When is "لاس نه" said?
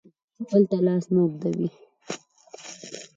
0.85-1.21